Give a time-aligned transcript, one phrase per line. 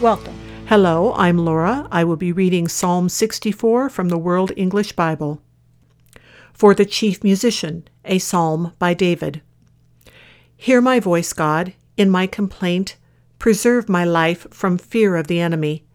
[0.00, 0.38] Welcome.
[0.66, 1.88] Hello, I'm Laura.
[1.90, 5.40] I will be reading Psalm 64 from the World English Bible.
[6.52, 9.40] For the Chief Musician, a psalm by David.
[10.54, 12.96] Hear my voice, God, in my complaint.
[13.38, 15.86] Preserve my life from fear of the enemy.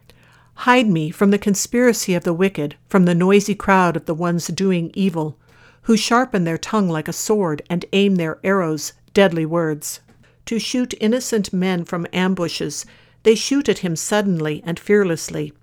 [0.55, 4.48] Hide me from the conspiracy of the wicked, from the noisy crowd of the ones
[4.48, 5.38] doing evil,
[5.84, 9.99] who sharpen their tongue like a sword and aim their arrows, deadly words.
[10.48, 12.84] To shoot innocent men from ambushes,
[13.24, 15.54] they shoot at him suddenly and fearlessly.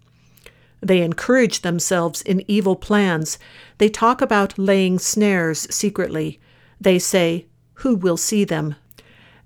[0.80, 3.38] They encourage themselves in evil plans.
[3.78, 6.40] They talk about laying snares secretly.
[6.80, 8.76] They say, Who will see them?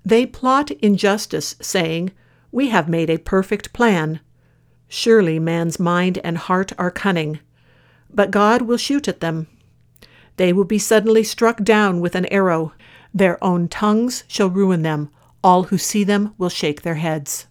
[0.05, 2.11] They plot injustice, saying,
[2.51, 4.19] We have made a perfect plan.
[4.87, 7.39] Surely man's mind and heart are cunning.
[8.13, 9.47] But God will shoot at them.
[10.37, 12.73] They will be suddenly struck down with an arrow.
[13.11, 15.09] Their own tongues shall ruin them.
[15.43, 17.47] All who see them will shake their heads.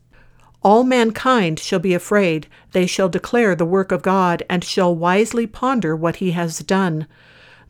[0.64, 5.46] All mankind shall be afraid, they shall declare the work of God, and shall wisely
[5.46, 7.08] ponder what he has done.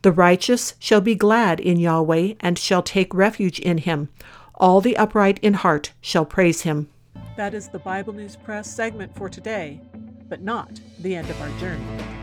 [0.02, 4.10] The righteous shall be glad in Yahweh, and shall take refuge in him.
[4.56, 6.88] All the upright in heart shall praise him.
[7.36, 9.80] That is the Bible News Press segment for today,
[10.28, 12.21] but not the end of our journey.